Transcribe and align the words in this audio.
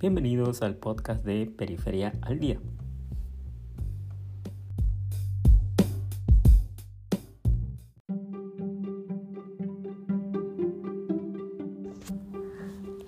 Bienvenidos 0.00 0.62
al 0.62 0.76
podcast 0.76 1.24
de 1.24 1.46
Periferia 1.46 2.12
al 2.22 2.38
Día. 2.38 2.60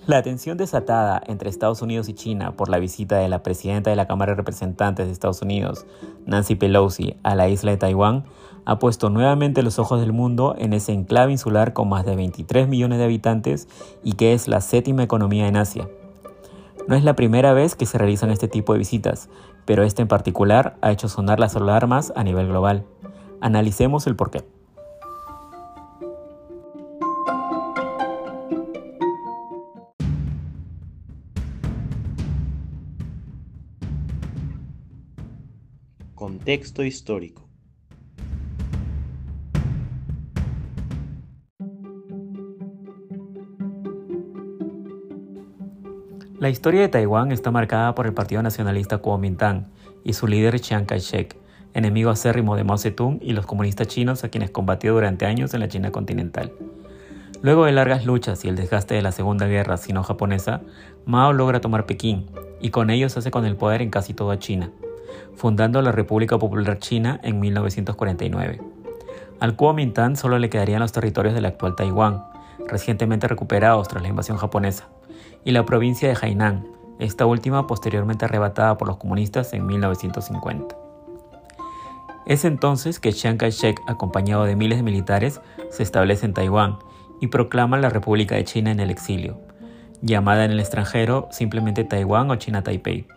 La 0.05 0.21
tensión 0.21 0.57
desatada 0.57 1.21
entre 1.27 1.49
Estados 1.49 1.81
Unidos 1.81 2.09
y 2.09 2.13
China 2.13 2.57
por 2.57 2.67
la 2.67 2.77
visita 2.77 3.19
de 3.19 3.29
la 3.29 3.41
presidenta 3.41 3.89
de 3.89 3.95
la 3.95 4.07
Cámara 4.07 4.33
de 4.33 4.35
Representantes 4.35 5.05
de 5.05 5.13
Estados 5.13 5.41
Unidos, 5.41 5.85
Nancy 6.25 6.55
Pelosi, 6.55 7.15
a 7.23 7.35
la 7.35 7.47
isla 7.47 7.71
de 7.71 7.77
Taiwán 7.77 8.25
ha 8.65 8.79
puesto 8.79 9.09
nuevamente 9.09 9.63
los 9.63 9.79
ojos 9.79 10.01
del 10.01 10.11
mundo 10.11 10.55
en 10.57 10.73
ese 10.73 10.91
enclave 10.91 11.31
insular 11.31 11.71
con 11.71 11.87
más 11.87 12.05
de 12.05 12.17
23 12.17 12.67
millones 12.67 12.99
de 12.99 13.05
habitantes 13.05 13.69
y 14.03 14.13
que 14.13 14.33
es 14.33 14.49
la 14.49 14.59
séptima 14.59 15.03
economía 15.03 15.47
en 15.47 15.55
Asia. 15.55 15.87
No 16.87 16.95
es 16.95 17.03
la 17.03 17.15
primera 17.15 17.53
vez 17.53 17.75
que 17.75 17.85
se 17.85 17.97
realizan 17.97 18.31
este 18.31 18.47
tipo 18.47 18.73
de 18.73 18.79
visitas, 18.79 19.29
pero 19.65 19.83
este 19.83 20.01
en 20.01 20.07
particular 20.07 20.77
ha 20.81 20.91
hecho 20.91 21.07
sonar 21.07 21.39
las 21.39 21.55
alarmas 21.55 22.11
a 22.15 22.23
nivel 22.23 22.47
global. 22.47 22.85
Analicemos 23.39 24.07
el 24.07 24.15
porqué. 24.15 24.43
Contexto 36.15 36.83
histórico. 36.83 37.50
La 46.41 46.49
historia 46.49 46.81
de 46.81 46.87
Taiwán 46.87 47.31
está 47.31 47.51
marcada 47.51 47.93
por 47.93 48.07
el 48.07 48.15
Partido 48.15 48.41
Nacionalista 48.41 48.97
Kuomintang 48.97 49.67
y 50.03 50.13
su 50.13 50.25
líder 50.25 50.59
Chiang 50.59 50.87
Kai-shek, 50.87 51.37
enemigo 51.75 52.09
acérrimo 52.09 52.55
de 52.55 52.63
Mao 52.63 52.79
Zedong 52.79 53.19
y 53.21 53.33
los 53.33 53.45
comunistas 53.45 53.87
chinos 53.89 54.23
a 54.23 54.29
quienes 54.29 54.49
combatió 54.49 54.95
durante 54.95 55.27
años 55.27 55.53
en 55.53 55.59
la 55.59 55.67
China 55.67 55.91
continental. 55.91 56.51
Luego 57.43 57.65
de 57.65 57.73
largas 57.73 58.07
luchas 58.07 58.43
y 58.43 58.47
el 58.47 58.55
desgaste 58.55 58.95
de 58.95 59.03
la 59.03 59.11
Segunda 59.11 59.45
Guerra 59.45 59.77
sino-japonesa, 59.77 60.61
Mao 61.05 61.31
logra 61.31 61.61
tomar 61.61 61.85
Pekín 61.85 62.25
y 62.59 62.71
con 62.71 62.89
ello 62.89 63.07
se 63.09 63.19
hace 63.19 63.29
con 63.29 63.45
el 63.45 63.55
poder 63.55 63.83
en 63.83 63.91
casi 63.91 64.15
toda 64.15 64.39
China, 64.39 64.71
fundando 65.35 65.79
la 65.83 65.91
República 65.91 66.39
Popular 66.39 66.79
China 66.79 67.19
en 67.21 67.39
1949. 67.39 68.59
Al 69.39 69.55
Kuomintang 69.55 70.15
solo 70.15 70.39
le 70.39 70.49
quedarían 70.49 70.79
los 70.79 70.91
territorios 70.91 71.35
del 71.35 71.45
actual 71.45 71.75
Taiwán, 71.75 72.23
recientemente 72.67 73.27
recuperados 73.27 73.87
tras 73.87 74.01
la 74.01 74.09
invasión 74.09 74.37
japonesa, 74.37 74.87
y 75.43 75.51
la 75.51 75.65
provincia 75.65 76.07
de 76.07 76.17
Hainan, 76.19 76.67
esta 76.99 77.25
última 77.25 77.67
posteriormente 77.67 78.25
arrebatada 78.25 78.77
por 78.77 78.87
los 78.87 78.97
comunistas 78.97 79.53
en 79.53 79.65
1950. 79.65 80.75
Es 82.25 82.45
entonces 82.45 82.99
que 82.99 83.11
Chiang 83.11 83.37
Kai-shek, 83.37 83.81
acompañado 83.87 84.45
de 84.45 84.55
miles 84.55 84.77
de 84.77 84.83
militares, 84.83 85.41
se 85.71 85.83
establece 85.83 86.25
en 86.25 86.33
Taiwán 86.33 86.77
y 87.19 87.27
proclama 87.27 87.77
la 87.77 87.89
República 87.89 88.35
de 88.35 88.43
China 88.43 88.71
en 88.71 88.79
el 88.79 88.91
exilio, 88.91 89.39
llamada 90.01 90.45
en 90.45 90.51
el 90.51 90.59
extranjero 90.59 91.27
simplemente 91.31 91.83
Taiwán 91.83 92.29
o 92.29 92.35
China 92.35 92.63
Taipei, 92.63 93.07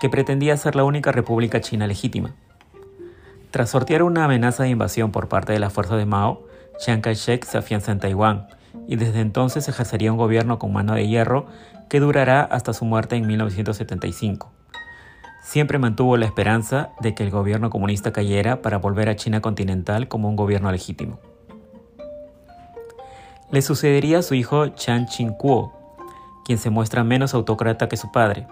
que 0.00 0.08
pretendía 0.08 0.56
ser 0.56 0.74
la 0.74 0.84
única 0.84 1.12
república 1.12 1.60
china 1.60 1.86
legítima. 1.86 2.34
Tras 3.50 3.70
sortear 3.70 4.02
una 4.02 4.24
amenaza 4.24 4.62
de 4.62 4.70
invasión 4.70 5.12
por 5.12 5.28
parte 5.28 5.52
de 5.52 5.58
la 5.58 5.70
fuerza 5.70 5.96
de 5.96 6.06
Mao, 6.06 6.46
Chiang 6.78 7.02
Kai-shek 7.02 7.44
se 7.44 7.58
afianza 7.58 7.92
en 7.92 8.00
Taiwán 8.00 8.46
y 8.86 8.96
desde 8.96 9.20
entonces 9.20 9.68
ejercería 9.68 10.12
un 10.12 10.18
gobierno 10.18 10.58
con 10.58 10.72
mano 10.72 10.94
de 10.94 11.06
hierro 11.06 11.46
que 11.88 12.00
durará 12.00 12.42
hasta 12.42 12.72
su 12.72 12.84
muerte 12.84 13.16
en 13.16 13.26
1975. 13.26 14.50
Siempre 15.42 15.78
mantuvo 15.78 16.16
la 16.16 16.26
esperanza 16.26 16.90
de 17.00 17.14
que 17.14 17.24
el 17.24 17.30
gobierno 17.30 17.70
comunista 17.70 18.12
cayera 18.12 18.62
para 18.62 18.78
volver 18.78 19.08
a 19.08 19.16
China 19.16 19.40
continental 19.40 20.08
como 20.08 20.28
un 20.28 20.36
gobierno 20.36 20.70
legítimo. 20.70 21.18
Le 23.50 23.62
sucedería 23.62 24.22
su 24.22 24.34
hijo 24.34 24.68
Chan 24.68 25.06
Ching-kuo, 25.06 25.72
quien 26.44 26.58
se 26.58 26.70
muestra 26.70 27.02
menos 27.02 27.34
autócrata 27.34 27.88
que 27.88 27.96
su 27.96 28.12
padre. 28.12 28.46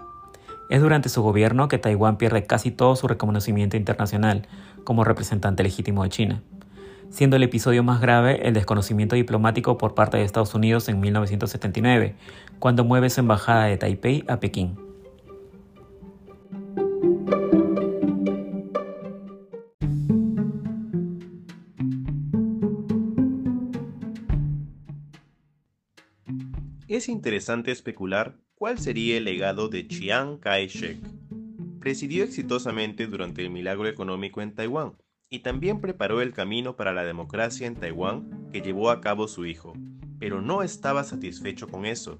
Es 0.69 0.81
durante 0.81 1.09
su 1.09 1.21
gobierno 1.23 1.67
que 1.67 1.77
Taiwán 1.77 2.17
pierde 2.17 2.45
casi 2.45 2.71
todo 2.71 2.95
su 2.95 3.07
reconocimiento 3.07 3.77
internacional 3.77 4.47
como 4.83 5.03
representante 5.03 5.63
legítimo 5.63 6.03
de 6.03 6.09
China 6.09 6.43
siendo 7.09 7.35
el 7.35 7.43
episodio 7.43 7.83
más 7.83 8.01
grave 8.01 8.47
el 8.47 8.53
desconocimiento 8.53 9.15
diplomático 9.15 9.77
por 9.77 9.95
parte 9.95 10.17
de 10.17 10.23
Estados 10.23 10.53
Unidos 10.53 10.89
en 10.89 10.99
1979, 10.99 12.15
cuando 12.59 12.83
mueve 12.83 13.09
su 13.09 13.21
embajada 13.21 13.65
de 13.65 13.77
Taipei 13.77 14.23
a 14.27 14.39
Pekín. 14.39 14.77
Es 26.87 27.07
interesante 27.07 27.71
especular 27.71 28.35
cuál 28.55 28.77
sería 28.79 29.17
el 29.17 29.23
legado 29.23 29.69
de 29.69 29.87
Chiang 29.87 30.39
Kai-shek. 30.39 30.97
Presidió 31.79 32.23
exitosamente 32.23 33.07
durante 33.07 33.41
el 33.41 33.51
milagro 33.51 33.87
económico 33.87 34.41
en 34.41 34.53
Taiwán, 34.53 34.97
y 35.29 35.39
también 35.39 35.79
preparó 35.79 36.21
el 36.21 36.33
camino 36.33 36.75
para 36.75 36.93
la 36.93 37.03
democracia 37.03 37.67
en 37.67 37.75
Taiwán 37.75 38.49
que 38.51 38.61
llevó 38.61 38.89
a 38.89 38.99
cabo 38.99 39.27
su 39.27 39.45
hijo, 39.45 39.73
pero 40.19 40.41
no 40.41 40.63
estaba 40.63 41.03
satisfecho 41.03 41.67
con 41.67 41.85
eso. 41.85 42.19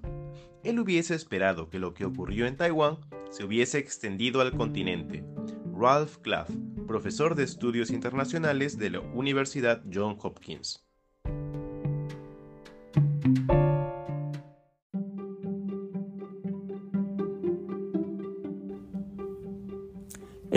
Él 0.63 0.79
hubiese 0.79 1.15
esperado 1.15 1.69
que 1.69 1.79
lo 1.79 1.93
que 1.93 2.05
ocurrió 2.05 2.45
en 2.45 2.57
Taiwán 2.57 2.97
se 3.31 3.43
hubiese 3.43 3.79
extendido 3.79 4.41
al 4.41 4.55
continente. 4.55 5.23
Ralph 5.75 6.17
Claff, 6.17 6.49
profesor 6.87 7.35
de 7.35 7.43
estudios 7.43 7.89
internacionales 7.89 8.77
de 8.77 8.89
la 8.91 8.99
Universidad 8.99 9.81
John 9.91 10.17
Hopkins. 10.21 10.85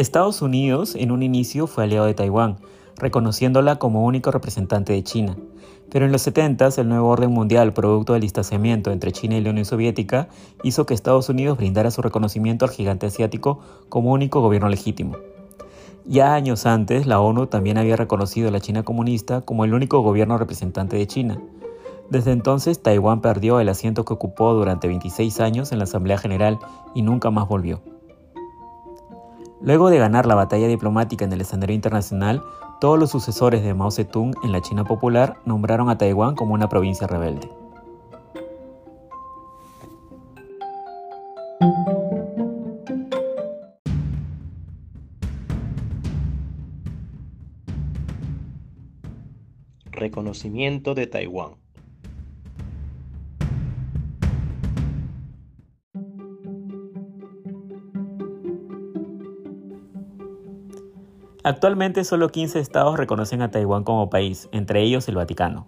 Estados 0.02 0.42
Unidos 0.42 0.96
en 0.96 1.12
un 1.12 1.22
inicio 1.22 1.68
fue 1.68 1.84
aliado 1.84 2.06
de 2.06 2.14
Taiwán, 2.14 2.58
reconociéndola 2.96 3.76
como 3.76 4.04
único 4.04 4.32
representante 4.32 4.92
de 4.92 5.04
China. 5.04 5.36
Pero 5.90 6.06
en 6.06 6.12
los 6.12 6.22
70 6.22 6.70
el 6.76 6.88
nuevo 6.88 7.08
orden 7.08 7.30
mundial, 7.30 7.72
producto 7.72 8.12
del 8.12 8.22
distanciamiento 8.22 8.90
entre 8.90 9.12
China 9.12 9.36
y 9.36 9.42
la 9.42 9.50
Unión 9.50 9.64
Soviética, 9.64 10.28
hizo 10.64 10.86
que 10.86 10.94
Estados 10.94 11.28
Unidos 11.28 11.56
brindara 11.56 11.92
su 11.92 12.02
reconocimiento 12.02 12.64
al 12.64 12.72
gigante 12.72 13.06
asiático 13.06 13.60
como 13.88 14.10
único 14.10 14.40
gobierno 14.40 14.68
legítimo. 14.68 15.16
Ya 16.04 16.34
años 16.34 16.66
antes, 16.66 17.06
la 17.06 17.20
ONU 17.20 17.46
también 17.46 17.78
había 17.78 17.94
reconocido 17.94 18.48
a 18.48 18.50
la 18.50 18.60
China 18.60 18.82
comunista 18.82 19.42
como 19.42 19.64
el 19.64 19.72
único 19.72 20.00
gobierno 20.00 20.36
representante 20.36 20.96
de 20.96 21.06
China. 21.06 21.40
Desde 22.10 22.32
entonces, 22.32 22.82
Taiwán 22.82 23.20
perdió 23.20 23.60
el 23.60 23.68
asiento 23.68 24.04
que 24.04 24.14
ocupó 24.14 24.52
durante 24.52 24.88
26 24.88 25.38
años 25.38 25.70
en 25.70 25.78
la 25.78 25.84
Asamblea 25.84 26.18
General 26.18 26.58
y 26.92 27.02
nunca 27.02 27.30
más 27.30 27.46
volvió. 27.46 27.91
Luego 29.64 29.90
de 29.90 29.98
ganar 29.98 30.26
la 30.26 30.34
batalla 30.34 30.66
diplomática 30.66 31.24
en 31.24 31.32
el 31.32 31.40
escenario 31.40 31.76
internacional, 31.76 32.42
todos 32.80 32.98
los 32.98 33.10
sucesores 33.10 33.62
de 33.62 33.74
Mao 33.74 33.92
Zedong 33.92 34.34
en 34.42 34.50
la 34.50 34.60
China 34.60 34.82
popular 34.82 35.36
nombraron 35.44 35.88
a 35.88 35.96
Taiwán 35.96 36.34
como 36.34 36.54
una 36.54 36.68
provincia 36.68 37.06
rebelde. 37.06 37.48
Reconocimiento 49.92 50.96
de 50.96 51.06
Taiwán. 51.06 51.52
Actualmente 61.44 62.04
solo 62.04 62.28
15 62.28 62.60
estados 62.60 62.96
reconocen 62.96 63.42
a 63.42 63.50
Taiwán 63.50 63.82
como 63.82 64.10
país, 64.10 64.48
entre 64.52 64.80
ellos 64.82 65.08
el 65.08 65.16
Vaticano. 65.16 65.66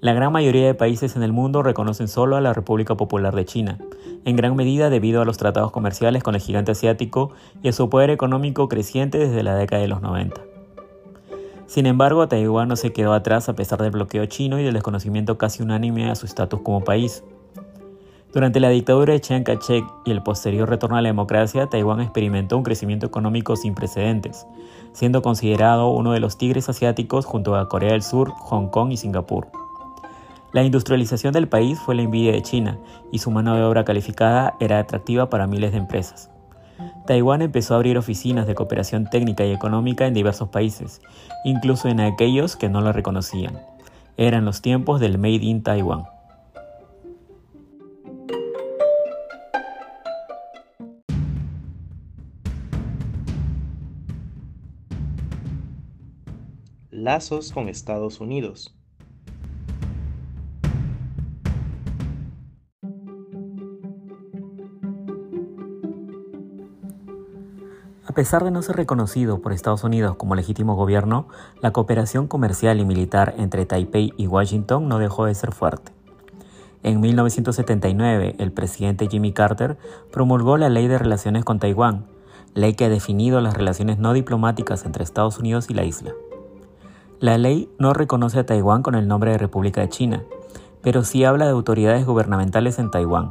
La 0.00 0.12
gran 0.12 0.32
mayoría 0.32 0.66
de 0.66 0.74
países 0.74 1.16
en 1.16 1.24
el 1.24 1.32
mundo 1.32 1.64
reconocen 1.64 2.06
solo 2.06 2.36
a 2.36 2.40
la 2.40 2.52
República 2.52 2.96
Popular 2.96 3.34
de 3.34 3.44
China, 3.44 3.78
en 4.24 4.36
gran 4.36 4.54
medida 4.54 4.90
debido 4.90 5.20
a 5.20 5.24
los 5.24 5.38
tratados 5.38 5.72
comerciales 5.72 6.22
con 6.22 6.36
el 6.36 6.40
gigante 6.40 6.72
asiático 6.72 7.32
y 7.64 7.68
a 7.68 7.72
su 7.72 7.90
poder 7.90 8.10
económico 8.10 8.68
creciente 8.68 9.18
desde 9.18 9.42
la 9.42 9.56
década 9.56 9.82
de 9.82 9.88
los 9.88 10.02
90. 10.02 10.40
Sin 11.66 11.86
embargo, 11.86 12.28
Taiwán 12.28 12.68
no 12.68 12.76
se 12.76 12.92
quedó 12.92 13.12
atrás 13.12 13.48
a 13.48 13.54
pesar 13.54 13.82
del 13.82 13.90
bloqueo 13.90 14.26
chino 14.26 14.60
y 14.60 14.62
del 14.62 14.74
desconocimiento 14.74 15.36
casi 15.36 15.64
unánime 15.64 16.10
a 16.10 16.14
su 16.14 16.26
estatus 16.26 16.60
como 16.60 16.84
país. 16.84 17.24
Durante 18.32 18.60
la 18.60 18.70
dictadura 18.70 19.12
de 19.12 19.20
Chiang 19.20 19.44
Kai-shek 19.44 19.84
y 20.06 20.10
el 20.10 20.22
posterior 20.22 20.66
retorno 20.66 20.96
a 20.96 21.02
la 21.02 21.10
democracia, 21.10 21.66
Taiwán 21.66 22.00
experimentó 22.00 22.56
un 22.56 22.62
crecimiento 22.62 23.04
económico 23.04 23.56
sin 23.56 23.74
precedentes, 23.74 24.46
siendo 24.94 25.20
considerado 25.20 25.88
uno 25.88 26.12
de 26.12 26.20
los 26.20 26.38
tigres 26.38 26.70
asiáticos 26.70 27.26
junto 27.26 27.56
a 27.56 27.68
Corea 27.68 27.92
del 27.92 28.02
Sur, 28.02 28.30
Hong 28.30 28.68
Kong 28.68 28.90
y 28.90 28.96
Singapur. 28.96 29.48
La 30.52 30.62
industrialización 30.62 31.34
del 31.34 31.46
país 31.46 31.78
fue 31.78 31.94
la 31.94 32.02
envidia 32.02 32.32
de 32.32 32.40
China 32.40 32.78
y 33.10 33.18
su 33.18 33.30
mano 33.30 33.54
de 33.54 33.64
obra 33.64 33.84
calificada 33.84 34.54
era 34.60 34.78
atractiva 34.78 35.28
para 35.28 35.46
miles 35.46 35.72
de 35.72 35.78
empresas. 35.78 36.30
Taiwán 37.06 37.42
empezó 37.42 37.74
a 37.74 37.76
abrir 37.76 37.98
oficinas 37.98 38.46
de 38.46 38.54
cooperación 38.54 39.10
técnica 39.10 39.44
y 39.44 39.52
económica 39.52 40.06
en 40.06 40.14
diversos 40.14 40.48
países, 40.48 41.02
incluso 41.44 41.88
en 41.88 42.00
aquellos 42.00 42.56
que 42.56 42.70
no 42.70 42.80
lo 42.80 42.92
reconocían. 42.92 43.60
Eran 44.16 44.46
los 44.46 44.62
tiempos 44.62 45.00
del 45.00 45.18
Made 45.18 45.44
in 45.44 45.62
Taiwan. 45.62 46.11
Lazos 57.02 57.50
con 57.50 57.68
Estados 57.68 58.20
Unidos. 58.20 58.76
A 68.06 68.14
pesar 68.14 68.44
de 68.44 68.52
no 68.52 68.62
ser 68.62 68.76
reconocido 68.76 69.42
por 69.42 69.52
Estados 69.52 69.82
Unidos 69.82 70.14
como 70.14 70.36
legítimo 70.36 70.76
gobierno, 70.76 71.26
la 71.60 71.72
cooperación 71.72 72.28
comercial 72.28 72.78
y 72.78 72.84
militar 72.84 73.34
entre 73.36 73.66
Taipei 73.66 74.12
y 74.16 74.28
Washington 74.28 74.86
no 74.86 75.00
dejó 75.00 75.24
de 75.24 75.34
ser 75.34 75.50
fuerte. 75.50 75.90
En 76.84 77.00
1979, 77.00 78.36
el 78.38 78.52
presidente 78.52 79.08
Jimmy 79.10 79.32
Carter 79.32 79.76
promulgó 80.12 80.56
la 80.56 80.68
Ley 80.68 80.86
de 80.86 80.98
Relaciones 80.98 81.44
con 81.44 81.58
Taiwán, 81.58 82.06
ley 82.54 82.74
que 82.74 82.84
ha 82.84 82.88
definido 82.88 83.40
las 83.40 83.54
relaciones 83.54 83.98
no 83.98 84.12
diplomáticas 84.12 84.84
entre 84.84 85.02
Estados 85.02 85.40
Unidos 85.40 85.68
y 85.68 85.74
la 85.74 85.82
isla. 85.82 86.12
La 87.22 87.38
ley 87.38 87.70
no 87.78 87.94
reconoce 87.94 88.40
a 88.40 88.46
Taiwán 88.46 88.82
con 88.82 88.96
el 88.96 89.06
nombre 89.06 89.30
de 89.30 89.38
República 89.38 89.80
de 89.80 89.88
China, 89.88 90.24
pero 90.82 91.04
sí 91.04 91.24
habla 91.24 91.44
de 91.44 91.52
autoridades 91.52 92.04
gubernamentales 92.04 92.80
en 92.80 92.90
Taiwán. 92.90 93.30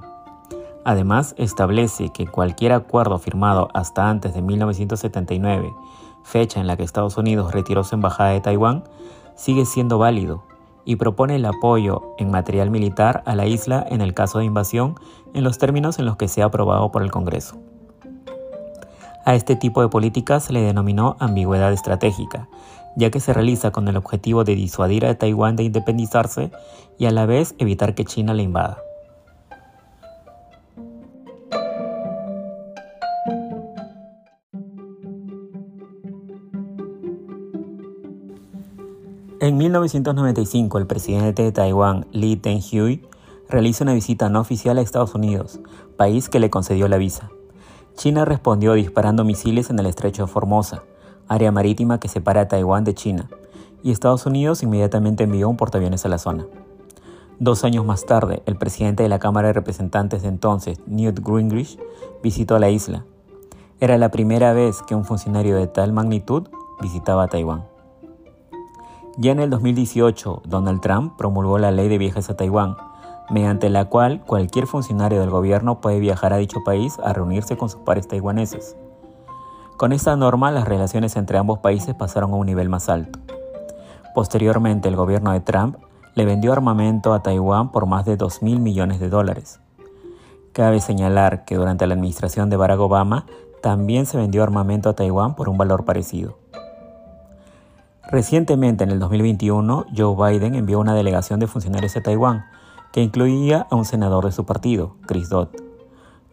Además, 0.85 1.35
establece 1.37 2.07
que 2.13 2.25
cualquier 2.25 2.71
acuerdo 2.71 3.19
firmado 3.19 3.67
hasta 3.73 4.09
antes 4.09 4.33
de 4.33 4.41
1979, 4.41 5.73
fecha 6.23 6.61
en 6.61 6.67
la 6.67 6.77
que 6.77 6.83
Estados 6.83 7.17
Unidos 7.17 7.51
retiró 7.51 7.83
su 7.83 7.95
embajada 7.95 8.29
de 8.29 8.39
Taiwán, 8.39 8.85
sigue 9.35 9.65
siendo 9.65 9.97
válido 9.97 10.45
y 10.85 10.95
propone 10.95 11.35
el 11.35 11.43
apoyo 11.43 12.15
en 12.17 12.31
material 12.31 12.71
militar 12.71 13.23
a 13.25 13.35
la 13.35 13.45
isla 13.45 13.85
en 13.89 13.99
el 13.99 14.13
caso 14.13 14.39
de 14.39 14.45
invasión 14.45 14.95
en 15.33 15.43
los 15.43 15.57
términos 15.57 15.99
en 15.99 16.05
los 16.05 16.15
que 16.15 16.29
sea 16.29 16.45
aprobado 16.45 16.93
por 16.93 17.03
el 17.03 17.11
Congreso. 17.11 17.57
A 19.25 19.35
este 19.35 19.57
tipo 19.57 19.81
de 19.81 19.89
política 19.89 20.39
se 20.39 20.53
le 20.53 20.61
denominó 20.61 21.17
ambigüedad 21.19 21.71
estratégica, 21.73 22.47
ya 22.95 23.09
que 23.09 23.19
se 23.19 23.33
realiza 23.33 23.71
con 23.71 23.87
el 23.87 23.97
objetivo 23.97 24.43
de 24.43 24.55
disuadir 24.55 25.05
a 25.05 25.15
Taiwán 25.15 25.55
de 25.55 25.63
independizarse 25.63 26.51
y 26.97 27.05
a 27.05 27.11
la 27.11 27.25
vez 27.25 27.55
evitar 27.57 27.95
que 27.95 28.05
China 28.05 28.33
le 28.33 28.43
invada. 28.43 28.77
En 39.39 39.57
1995, 39.57 40.77
el 40.77 40.85
presidente 40.85 41.41
de 41.41 41.51
Taiwán, 41.51 42.05
Lee 42.11 42.35
Teng-hui, 42.35 43.01
realiza 43.49 43.83
una 43.83 43.93
visita 43.93 44.29
no 44.29 44.39
oficial 44.39 44.77
a 44.77 44.81
Estados 44.81 45.15
Unidos, 45.15 45.59
país 45.97 46.29
que 46.29 46.39
le 46.39 46.51
concedió 46.51 46.87
la 46.87 46.97
visa. 46.97 47.31
China 47.95 48.23
respondió 48.23 48.73
disparando 48.73 49.23
misiles 49.23 49.71
en 49.71 49.79
el 49.79 49.87
estrecho 49.87 50.27
de 50.27 50.31
Formosa, 50.31 50.83
área 51.31 51.49
marítima 51.53 51.97
que 51.97 52.09
separa 52.09 52.41
a 52.41 52.47
Taiwán 52.49 52.83
de 52.83 52.93
China, 52.93 53.29
y 53.83 53.91
Estados 53.91 54.25
Unidos 54.25 54.63
inmediatamente 54.63 55.23
envió 55.23 55.47
un 55.47 55.55
portaaviones 55.55 56.05
a 56.05 56.09
la 56.09 56.17
zona. 56.17 56.45
Dos 57.39 57.63
años 57.63 57.85
más 57.85 58.05
tarde, 58.05 58.43
el 58.45 58.57
presidente 58.57 59.03
de 59.03 59.09
la 59.09 59.17
Cámara 59.17 59.47
de 59.47 59.53
Representantes 59.53 60.23
de 60.23 60.27
entonces, 60.27 60.81
Newt 60.87 61.25
Gingrich, 61.25 61.79
visitó 62.21 62.59
la 62.59 62.69
isla. 62.69 63.05
Era 63.79 63.97
la 63.97 64.11
primera 64.11 64.51
vez 64.51 64.81
que 64.81 64.93
un 64.93 65.05
funcionario 65.05 65.55
de 65.55 65.67
tal 65.67 65.93
magnitud 65.93 66.49
visitaba 66.81 67.29
Taiwán. 67.29 67.63
Ya 69.17 69.31
en 69.31 69.39
el 69.39 69.49
2018, 69.49 70.43
Donald 70.45 70.81
Trump 70.81 71.13
promulgó 71.17 71.57
la 71.57 71.71
ley 71.71 71.87
de 71.87 71.97
viajes 71.97 72.29
a 72.29 72.35
Taiwán, 72.35 72.75
mediante 73.29 73.69
la 73.69 73.85
cual 73.85 74.21
cualquier 74.25 74.67
funcionario 74.67 75.21
del 75.21 75.29
gobierno 75.29 75.79
puede 75.79 76.01
viajar 76.01 76.33
a 76.33 76.37
dicho 76.37 76.59
país 76.65 76.97
a 77.01 77.13
reunirse 77.13 77.55
con 77.55 77.69
sus 77.69 77.79
pares 77.79 78.09
taiwaneses. 78.09 78.75
Con 79.81 79.93
esta 79.93 80.15
norma, 80.15 80.51
las 80.51 80.67
relaciones 80.67 81.15
entre 81.15 81.39
ambos 81.39 81.57
países 81.57 81.95
pasaron 81.95 82.33
a 82.33 82.35
un 82.35 82.45
nivel 82.45 82.69
más 82.69 82.87
alto. 82.87 83.17
Posteriormente, 84.13 84.87
el 84.87 84.95
gobierno 84.95 85.31
de 85.31 85.39
Trump 85.39 85.75
le 86.13 86.23
vendió 86.23 86.53
armamento 86.53 87.15
a 87.15 87.23
Taiwán 87.23 87.71
por 87.71 87.87
más 87.87 88.05
de 88.05 88.15
2 88.15 88.43
mil 88.43 88.59
millones 88.59 88.99
de 88.99 89.09
dólares. 89.09 89.59
Cabe 90.53 90.81
señalar 90.81 91.45
que 91.45 91.55
durante 91.55 91.87
la 91.87 91.95
administración 91.95 92.51
de 92.51 92.57
Barack 92.57 92.79
Obama 92.79 93.25
también 93.63 94.05
se 94.05 94.17
vendió 94.17 94.43
armamento 94.43 94.87
a 94.87 94.93
Taiwán 94.93 95.33
por 95.33 95.49
un 95.49 95.57
valor 95.57 95.83
parecido. 95.83 96.37
Recientemente, 98.07 98.83
en 98.83 98.91
el 98.91 98.99
2021, 98.99 99.87
Joe 99.97 100.31
Biden 100.31 100.53
envió 100.53 100.79
una 100.79 100.93
delegación 100.93 101.39
de 101.39 101.47
funcionarios 101.47 101.97
a 101.97 102.03
Taiwán, 102.03 102.45
que 102.93 103.01
incluía 103.01 103.65
a 103.71 103.75
un 103.75 103.85
senador 103.85 104.25
de 104.25 104.31
su 104.31 104.45
partido, 104.45 104.97
Chris 105.07 105.29
Dodd. 105.29 105.70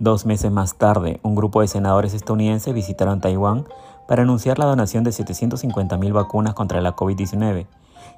Dos 0.01 0.27
meses 0.27 0.53
más 0.53 0.77
tarde, 0.77 1.19
un 1.25 1.35
grupo 1.35 1.61
de 1.61 1.67
senadores 1.67 2.15
estadounidenses 2.15 2.73
visitaron 2.73 3.21
Taiwán 3.21 3.67
para 4.07 4.23
anunciar 4.23 4.59
la 4.61 4.67
donación 4.67 5.03
de 5.03 5.11
750.000 5.11 6.13
vacunas 6.13 6.55
contra 6.55 6.81
la 6.81 6.95
COVID-19 6.95 7.67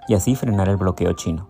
y 0.07 0.15
así 0.15 0.37
frenar 0.37 0.69
el 0.69 0.77
bloqueo 0.77 1.15
chino. 1.15 1.49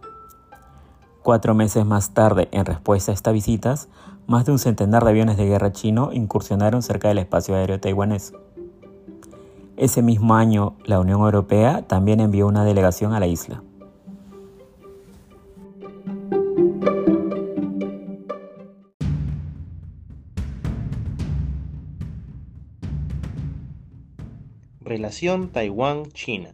Cuatro 1.24 1.54
meses 1.54 1.84
más 1.84 2.10
tarde, 2.10 2.48
en 2.52 2.64
respuesta 2.64 3.10
a 3.10 3.14
estas 3.14 3.34
visitas, 3.34 3.88
más 4.28 4.46
de 4.46 4.52
un 4.52 4.60
centenar 4.60 5.02
de 5.02 5.10
aviones 5.10 5.36
de 5.36 5.46
guerra 5.46 5.72
chino 5.72 6.12
incursionaron 6.12 6.82
cerca 6.82 7.08
del 7.08 7.18
espacio 7.18 7.56
aéreo 7.56 7.80
taiwanés. 7.80 8.32
Ese 9.76 10.00
mismo 10.00 10.34
año, 10.34 10.74
la 10.84 11.00
Unión 11.00 11.22
Europea 11.22 11.82
también 11.88 12.20
envió 12.20 12.46
una 12.46 12.64
delegación 12.64 13.14
a 13.14 13.20
la 13.20 13.26
isla. 13.26 13.62
Relación 24.90 25.50
Taiwán-China 25.50 26.50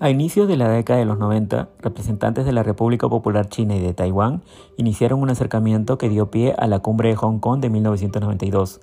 A 0.00 0.10
inicios 0.10 0.48
de 0.48 0.58
la 0.58 0.68
década 0.68 0.98
de 0.98 1.06
los 1.06 1.18
90, 1.18 1.70
representantes 1.80 2.44
de 2.44 2.52
la 2.52 2.62
República 2.62 3.08
Popular 3.08 3.48
China 3.48 3.74
y 3.74 3.80
de 3.80 3.94
Taiwán 3.94 4.42
iniciaron 4.76 5.22
un 5.22 5.30
acercamiento 5.30 5.96
que 5.96 6.10
dio 6.10 6.30
pie 6.30 6.54
a 6.58 6.66
la 6.66 6.80
cumbre 6.80 7.08
de 7.08 7.16
Hong 7.16 7.38
Kong 7.38 7.60
de 7.60 7.70
1992, 7.70 8.82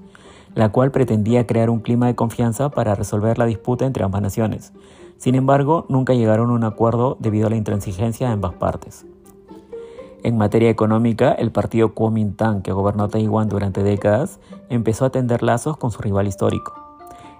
la 0.55 0.69
cual 0.69 0.89
pretendía 0.89 1.45
crear 1.45 1.69
un 1.69 1.81
clima 1.81 2.07
de 2.07 2.15
confianza 2.15 2.71
para 2.71 2.95
resolver 2.95 3.37
la 3.37 3.45
disputa 3.45 3.85
entre 3.85 4.03
ambas 4.03 4.23
naciones. 4.23 4.73
Sin 5.17 5.35
embargo, 5.35 5.85
nunca 5.89 6.15
llegaron 6.15 6.49
a 6.49 6.53
un 6.53 6.63
acuerdo 6.63 7.17
debido 7.19 7.45
a 7.45 7.49
la 7.51 7.57
intransigencia 7.57 8.25
de 8.25 8.33
ambas 8.33 8.53
partes. 8.53 9.05
En 10.23 10.37
materia 10.37 10.69
económica, 10.69 11.31
el 11.31 11.51
partido 11.51 11.95
Kuomintang, 11.95 12.61
que 12.61 12.71
gobernó 12.71 13.07
Taiwán 13.07 13.49
durante 13.49 13.81
décadas, 13.81 14.39
empezó 14.69 15.05
a 15.05 15.09
tender 15.09 15.41
lazos 15.41 15.77
con 15.77 15.89
su 15.89 15.99
rival 15.99 16.27
histórico. 16.27 16.73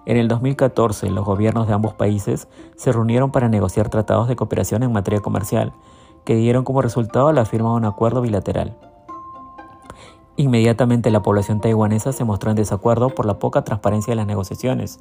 En 0.07 0.17
el 0.17 0.27
2014, 0.27 1.11
los 1.11 1.23
gobiernos 1.23 1.67
de 1.67 1.73
ambos 1.73 1.93
países 1.93 2.47
se 2.75 2.91
reunieron 2.91 3.31
para 3.31 3.49
negociar 3.49 3.89
tratados 3.89 4.27
de 4.27 4.35
cooperación 4.35 4.81
en 4.81 4.91
materia 4.91 5.19
comercial, 5.19 5.73
que 6.25 6.35
dieron 6.35 6.63
como 6.63 6.81
resultado 6.81 7.31
la 7.33 7.45
firma 7.45 7.69
de 7.69 7.75
un 7.75 7.85
acuerdo 7.85 8.21
bilateral. 8.21 8.75
Inmediatamente 10.35 11.11
la 11.11 11.21
población 11.21 11.61
taiwanesa 11.61 12.13
se 12.13 12.23
mostró 12.23 12.49
en 12.49 12.55
desacuerdo 12.55 13.09
por 13.09 13.27
la 13.27 13.37
poca 13.37 13.63
transparencia 13.63 14.13
de 14.13 14.15
las 14.15 14.25
negociaciones 14.25 14.99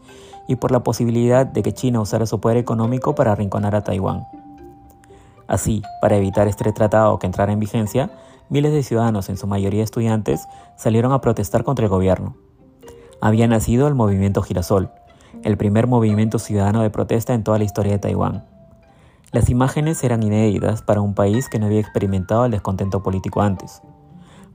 y 0.48 0.56
por 0.56 0.70
la 0.70 0.82
posibilidad 0.82 1.46
de 1.46 1.62
que 1.62 1.72
China 1.72 2.00
usara 2.02 2.26
su 2.26 2.40
poder 2.40 2.58
económico 2.58 3.14
para 3.14 3.32
arrinconar 3.32 3.74
a 3.74 3.84
Taiwán. 3.84 4.26
Así, 5.50 5.82
para 6.00 6.16
evitar 6.16 6.48
este 6.48 6.72
tratado 6.72 7.18
que 7.18 7.26
entrara 7.26 7.52
en 7.52 7.60
vigencia, 7.60 8.10
miles 8.48 8.72
de 8.72 8.82
ciudadanos, 8.82 9.28
en 9.28 9.36
su 9.36 9.46
mayoría 9.46 9.84
estudiantes, 9.84 10.46
salieron 10.78 11.12
a 11.12 11.20
protestar 11.20 11.62
contra 11.62 11.84
el 11.84 11.90
gobierno 11.90 12.36
había 13.20 13.46
nacido 13.46 13.86
el 13.86 13.94
movimiento 13.94 14.42
Girasol, 14.42 14.90
el 15.42 15.56
primer 15.56 15.86
movimiento 15.86 16.38
ciudadano 16.38 16.82
de 16.82 16.90
protesta 16.90 17.34
en 17.34 17.44
toda 17.44 17.58
la 17.58 17.64
historia 17.64 17.92
de 17.92 17.98
Taiwán. 17.98 18.46
Las 19.30 19.50
imágenes 19.50 20.02
eran 20.02 20.22
inéditas 20.22 20.82
para 20.82 21.00
un 21.00 21.14
país 21.14 21.48
que 21.48 21.58
no 21.58 21.66
había 21.66 21.80
experimentado 21.80 22.46
el 22.46 22.50
descontento 22.50 23.02
político 23.02 23.42
antes. 23.42 23.82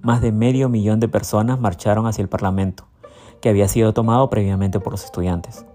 Más 0.02 0.22
de 0.22 0.32
medio 0.32 0.68
millón 0.68 1.00
de 1.00 1.08
personas 1.08 1.60
marcharon 1.60 2.08
hacia 2.08 2.24
el 2.24 2.30
Parlamento, 2.30 2.88
que 3.40 3.50
había 3.50 3.68
sido 3.68 3.94
tomado 3.94 4.30
previamente 4.30 4.80
por 4.80 4.94
los 4.94 5.06
estudiantes. 5.06 5.66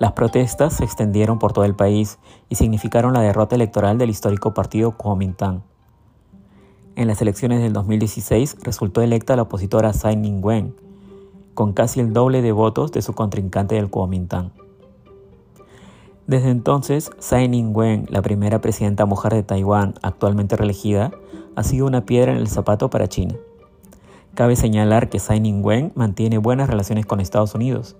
Las 0.00 0.12
protestas 0.12 0.72
se 0.72 0.84
extendieron 0.84 1.38
por 1.38 1.52
todo 1.52 1.66
el 1.66 1.74
país 1.74 2.18
y 2.48 2.54
significaron 2.54 3.12
la 3.12 3.20
derrota 3.20 3.54
electoral 3.54 3.98
del 3.98 4.08
histórico 4.08 4.54
partido 4.54 4.96
Kuomintang. 4.96 5.60
En 6.96 7.06
las 7.06 7.20
elecciones 7.20 7.60
del 7.60 7.74
2016 7.74 8.56
resultó 8.62 9.02
electa 9.02 9.36
la 9.36 9.42
opositora 9.42 9.90
Tsai 9.90 10.14
Ing-wen, 10.14 10.74
con 11.52 11.74
casi 11.74 12.00
el 12.00 12.14
doble 12.14 12.40
de 12.40 12.50
votos 12.50 12.92
de 12.92 13.02
su 13.02 13.12
contrincante 13.12 13.74
del 13.74 13.90
Kuomintang. 13.90 14.52
Desde 16.26 16.48
entonces, 16.48 17.10
Tsai 17.18 17.44
Ing-wen, 17.44 18.06
la 18.08 18.22
primera 18.22 18.62
presidenta 18.62 19.04
mujer 19.04 19.34
de 19.34 19.42
Taiwán 19.42 19.96
actualmente 20.00 20.56
reelegida, 20.56 21.10
ha 21.56 21.62
sido 21.62 21.84
una 21.86 22.06
piedra 22.06 22.32
en 22.32 22.38
el 22.38 22.48
zapato 22.48 22.88
para 22.88 23.06
China. 23.06 23.34
Cabe 24.34 24.56
señalar 24.56 25.08
que 25.08 25.18
Tsai 25.18 25.38
Ing-wen 25.38 25.92
mantiene 25.94 26.38
buenas 26.38 26.70
relaciones 26.70 27.04
con 27.04 27.20
Estados 27.20 27.54
Unidos, 27.54 27.96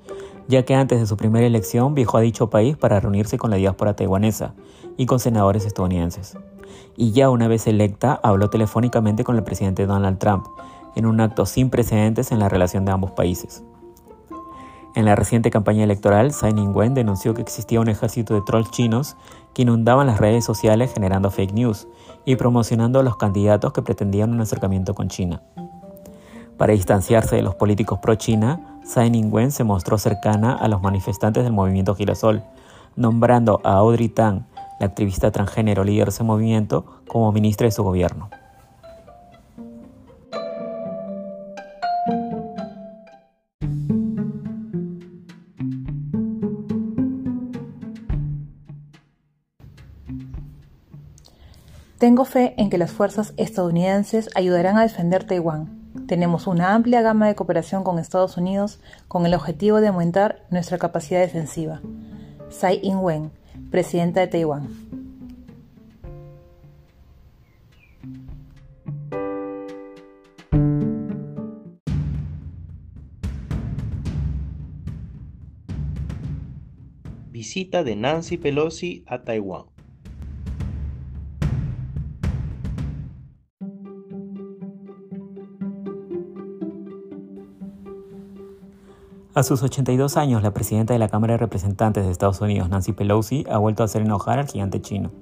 ya 0.49 0.65
que 0.65 0.75
antes 0.75 1.01
de 1.01 1.07
su 1.07 1.17
primera 1.17 1.47
elección 1.47 1.95
viajó 1.95 2.19
a 2.19 2.21
dicho 2.21 2.51
país 2.51 2.77
para 2.77 3.01
reunirse 3.01 3.37
con 3.37 3.51
la 3.51 3.57
diáspora 3.57 3.95
taiwanesa 3.95 4.55
y 4.97 5.07
con 5.07 5.19
senadores 5.19 5.67
estadounidenses. 5.67 6.39
Y 6.97 7.13
ya 7.13 7.31
una 7.31 7.49
vez 7.49 7.67
electa, 7.67 8.19
habló 8.23 8.49
telefónicamente 8.49 9.25
con 9.25 9.37
el 9.37 9.43
presidente 9.43 9.87
Donald 9.87 10.19
Trump, 10.19 10.47
en 10.95 11.07
un 11.07 11.21
acto 11.21 11.47
sin 11.47 11.69
precedentes 11.69 12.33
en 12.33 12.39
la 12.39 12.49
relación 12.49 12.85
de 12.85 12.93
ambos 12.93 13.11
países. 13.11 13.65
En 14.97 15.05
la 15.05 15.15
reciente 15.15 15.51
campaña 15.51 15.85
electoral, 15.85 16.31
Tsai 16.31 16.51
Ing-wen 16.51 16.95
denunció 16.95 17.33
que 17.33 17.43
existía 17.43 17.81
un 17.81 17.89
ejército 17.89 18.35
de 18.35 18.43
trolls 18.43 18.71
chinos 18.71 19.17
que 19.55 19.63
inundaban 19.63 20.09
las 20.09 20.19
redes 20.19 20.45
sociales 20.45 20.93
generando 20.93 21.31
fake 21.31 21.53
news 21.53 21.87
y 22.25 22.37
promocionando 22.37 22.99
a 22.99 23.03
los 23.05 23.17
candidatos 23.17 23.73
que 23.73 23.83
pretendían 23.83 24.33
un 24.33 24.41
acercamiento 24.41 24.95
con 24.95 25.09
China. 25.09 25.43
Para 26.61 26.75
distanciarse 26.75 27.37
de 27.37 27.43
los 27.43 27.55
políticos 27.55 28.01
pro-China, 28.01 28.61
Tsai 28.83 29.07
Ing-wen 29.07 29.51
se 29.51 29.65
mostró 29.65 29.97
cercana 29.97 30.53
a 30.53 30.69
los 30.69 30.83
manifestantes 30.83 31.43
del 31.43 31.55
movimiento 31.55 31.95
Girasol, 31.95 32.43
nombrando 32.97 33.63
a 33.65 33.77
Audrey 33.77 34.11
Tang, 34.11 34.43
la 34.79 34.85
activista 34.85 35.31
transgénero 35.31 35.85
líder 35.85 36.09
de 36.09 36.11
ese 36.11 36.23
movimiento, 36.23 36.85
como 37.09 37.33
ministra 37.33 37.65
de 37.65 37.71
su 37.71 37.83
gobierno. 37.83 38.29
Tengo 51.97 52.27
fe 52.27 52.53
en 52.59 52.69
que 52.69 52.77
las 52.77 52.93
fuerzas 52.93 53.33
estadounidenses 53.39 54.29
ayudarán 54.35 54.77
a 54.77 54.83
defender 54.83 55.25
Taiwán. 55.25 55.80
Tenemos 56.11 56.49
una 56.49 56.75
amplia 56.75 57.03
gama 57.03 57.29
de 57.29 57.37
cooperación 57.37 57.85
con 57.85 58.01
Estados 58.01 58.37
Unidos 58.37 58.81
con 59.07 59.27
el 59.27 59.35
objetivo 59.35 59.81
de 59.81 59.87
aumentar 59.87 60.45
nuestra 60.51 60.77
capacidad 60.77 61.21
defensiva. 61.21 61.81
Tsai 62.49 62.81
Ing-wen, 62.83 63.31
presidenta 63.71 64.19
de 64.19 64.27
Taiwán. 64.27 64.67
Visita 77.31 77.85
de 77.85 77.95
Nancy 77.95 78.37
Pelosi 78.37 79.05
a 79.07 79.23
Taiwán. 79.23 79.80
A 89.41 89.43
sus 89.43 89.63
82 89.63 90.19
años, 90.19 90.43
la 90.43 90.51
presidenta 90.51 90.93
de 90.93 90.99
la 90.99 91.09
Cámara 91.09 91.33
de 91.33 91.39
Representantes 91.39 92.05
de 92.05 92.11
Estados 92.11 92.43
Unidos, 92.43 92.69
Nancy 92.69 92.93
Pelosi, 92.93 93.47
ha 93.51 93.57
vuelto 93.57 93.83
a 93.83 93.87
hacer 93.87 94.03
enojar 94.03 94.39
al 94.39 94.47
gigante 94.47 94.83
chino. 94.83 95.13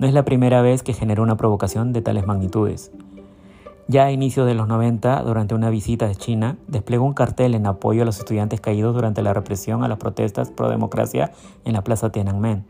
No 0.00 0.08
es 0.08 0.12
la 0.12 0.24
primera 0.24 0.60
vez 0.60 0.82
que 0.82 0.92
genera 0.92 1.22
una 1.22 1.36
provocación 1.36 1.92
de 1.92 2.02
tales 2.02 2.26
magnitudes. 2.26 2.90
Ya 3.86 4.06
a 4.06 4.10
inicios 4.10 4.44
de 4.44 4.54
los 4.54 4.66
90, 4.66 5.22
durante 5.22 5.54
una 5.54 5.70
visita 5.70 6.08
de 6.08 6.16
China, 6.16 6.56
desplegó 6.66 7.04
un 7.04 7.12
cartel 7.12 7.54
en 7.54 7.68
apoyo 7.68 8.02
a 8.02 8.04
los 8.04 8.18
estudiantes 8.18 8.60
caídos 8.60 8.92
durante 8.92 9.22
la 9.22 9.32
represión 9.32 9.84
a 9.84 9.88
las 9.88 9.98
protestas 9.98 10.50
pro 10.50 10.68
democracia 10.68 11.30
en 11.64 11.74
la 11.74 11.84
plaza 11.84 12.10
Tiananmen. 12.10 12.64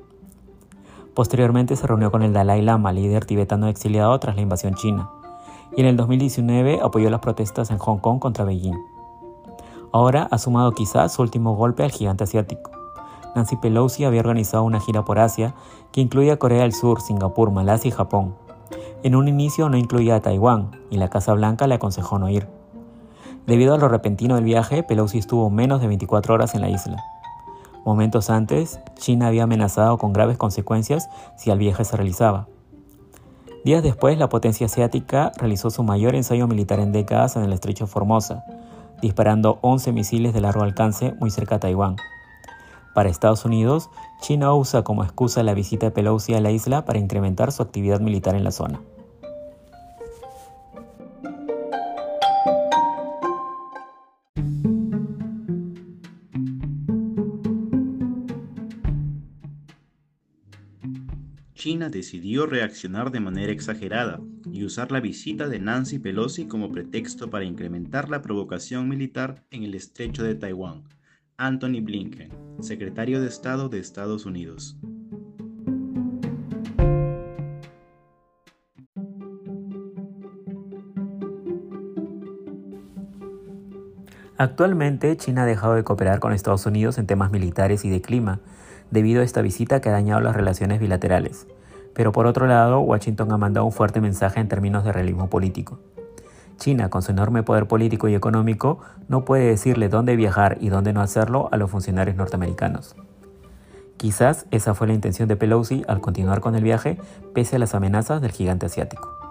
Posteriormente 1.15 1.77
se 1.77 1.87
reunió 1.87 2.11
con 2.11 2.23
el 2.23 2.35
Dalai 2.35 2.61
Lama, 2.61 2.93
líder 2.93 3.25
tibetano 3.25 3.69
exiliado 3.69 4.21
tras 4.21 4.37
la 4.37 4.43
invasión 4.43 4.75
china, 4.75 5.09
y 5.75 5.81
en 5.81 5.87
el 5.87 5.97
2019 5.97 6.81
apoyó 6.83 7.09
las 7.09 7.21
protestas 7.21 7.71
en 7.71 7.79
Hong 7.79 8.01
Kong 8.01 8.19
contra 8.19 8.45
Beijing. 8.45 8.92
Ahora 9.93 10.27
ha 10.31 10.39
sumado 10.39 10.73
quizás 10.73 11.13
su 11.13 11.23
último 11.23 11.55
golpe 11.55 11.85
al 11.85 11.91
gigante 11.91 12.25
asiático. 12.25 12.71
Nancy 13.35 13.57
Pelosi 13.57 14.05
había 14.05 14.21
organizado 14.21 14.65
una 14.65 14.81
gira 14.81 15.05
por 15.05 15.19
Asia 15.19 15.55
que 15.91 16.01
incluía 16.01 16.39
Corea 16.39 16.63
del 16.63 16.73
Sur, 16.73 17.01
Singapur, 17.01 17.51
Malasia 17.51 17.89
y 17.89 17.93
Japón. 17.93 18.35
En 19.03 19.17
un 19.17 19.29
inicio 19.29 19.69
no 19.69 19.77
incluía 19.77 20.17
a 20.17 20.21
Taiwán 20.21 20.71
y 20.91 20.97
la 20.97 21.09
Casa 21.09 21.35
Blanca 21.35 21.67
le 21.67 21.75
aconsejó 21.75 22.19
no 22.19 22.29
ir. 22.29 22.49
Debido 23.47 23.75
a 23.75 23.79
lo 23.79 23.89
repentino 23.89 24.37
del 24.37 24.45
viaje, 24.45 24.83
Pelosi 24.83 25.19
estuvo 25.19 25.51
menos 25.51 25.81
de 25.81 25.89
24 25.89 26.35
horas 26.35 26.55
en 26.55 26.61
la 26.61 26.71
isla. 26.71 27.03
Momentos 27.85 28.31
antes, 28.31 28.81
China 28.95 29.27
había 29.27 29.43
amenazado 29.43 29.99
con 29.99 30.13
graves 30.13 30.39
consecuencias 30.39 31.09
si 31.37 31.51
el 31.51 31.59
viaje 31.59 31.85
se 31.85 31.97
realizaba. 31.97 32.47
Días 33.65 33.83
después, 33.83 34.17
la 34.19 34.29
potencia 34.29 34.67
asiática 34.67 35.33
realizó 35.37 35.71
su 35.71 35.83
mayor 35.83 36.15
ensayo 36.15 36.47
militar 36.47 36.81
en 36.81 36.93
décadas 36.93 37.37
en 37.37 37.43
el 37.43 37.53
estrecho 37.53 37.87
Formosa, 37.87 38.45
disparando 39.03 39.59
11 39.61 39.93
misiles 39.93 40.33
de 40.33 40.41
largo 40.41 40.63
alcance 40.63 41.13
muy 41.21 41.31
cerca 41.31 41.57
a 41.57 41.61
Taiwán. 41.61 41.97
Para 42.95 43.11
Estados 43.11 43.45
Unidos, 43.45 43.91
China 44.21 44.55
usa 44.55 44.85
como 44.85 45.05
excusa 45.05 45.43
la 45.43 45.55
visita 45.55 45.87
de 45.87 45.93
Pelosi 45.93 46.35
a 46.35 46.41
la 46.41 46.51
isla 46.51 46.85
para 46.85 46.99
incrementar 46.99 47.53
su 47.53 47.63
actividad 47.63 48.01
militar 48.01 48.35
en 48.35 48.45
la 48.45 48.53
zona. 48.53 48.81
China 61.63 61.91
decidió 61.91 62.47
reaccionar 62.47 63.13
de 63.13 63.21
manera 63.21 63.53
exagerada 63.53 64.19
y 64.53 64.65
usar 64.65 64.91
la 64.91 64.99
visita 64.99 65.47
de 65.49 65.61
Nancy 65.61 66.01
Pelosi 66.01 66.47
como 66.47 66.73
pretexto 66.73 67.31
para 67.31 67.45
incrementar 67.45 68.09
la 68.09 68.21
provocación 68.21 68.89
militar 68.89 69.45
en 69.53 69.63
el 69.63 69.77
estrecho 69.77 70.25
de 70.25 70.35
Taiwán. 70.35 70.83
Anthony 71.37 71.81
Blinken, 71.81 72.33
secretario 72.59 73.21
de 73.21 73.29
Estado 73.29 73.69
de 73.69 73.79
Estados 73.79 74.27
Unidos. 74.27 74.77
Actualmente, 84.37 85.17
China 85.17 85.45
ha 85.45 85.47
dejado 85.47 85.75
de 85.75 85.85
cooperar 85.85 86.19
con 86.19 86.33
Estados 86.33 86.67
Unidos 86.67 86.99
en 86.99 87.07
temas 87.07 87.31
militares 87.31 87.85
y 87.85 87.91
de 87.91 88.01
clima, 88.01 88.41
debido 88.91 89.23
a 89.23 89.25
esta 89.25 89.43
visita 89.43 89.81
que 89.81 89.91
ha 89.91 89.93
dañado 89.93 90.21
las 90.21 90.35
relaciones 90.35 90.81
bilaterales. 90.81 91.47
Pero 91.95 92.13
por 92.13 92.27
otro 92.27 92.47
lado, 92.47 92.81
Washington 92.81 93.33
ha 93.33 93.39
mandado 93.39 93.67
un 93.67 93.73
fuerte 93.73 94.01
mensaje 94.01 94.41
en 94.41 94.49
términos 94.49 94.85
de 94.85 94.93
realismo 94.93 95.29
político. 95.29 95.79
China, 96.57 96.91
con 96.91 97.03
su 97.03 97.11
enorme 97.11 97.43
poder 97.43 97.67
político 97.67 98.09
y 98.09 98.15
económico, 98.15 98.79
no 99.09 99.25
puede 99.25 99.47
decirle 99.47 99.89
dónde 99.89 100.17
viajar 100.17 100.59
y 100.61 100.69
dónde 100.69 100.93
no 100.93 101.01
hacerlo 101.01 101.49
a 101.51 101.57
los 101.57 101.71
funcionarios 101.71 102.17
norteamericanos. 102.17 102.95
Quizás 103.97 104.47
esa 104.51 104.75
fue 104.75 104.87
la 104.87 104.95
intención 104.95 105.29
de 105.29 105.37
Pelosi 105.37 105.85
al 105.87 106.01
continuar 106.01 106.41
con 106.41 106.55
el 106.55 106.65
viaje 106.65 106.99
pese 107.35 107.57
a 107.57 107.59
las 107.59 107.75
amenazas 107.75 108.21
del 108.21 108.33
gigante 108.33 108.67
asiático. 108.67 109.22